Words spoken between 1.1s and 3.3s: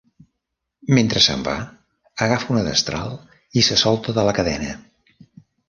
se'n va, agafa una destral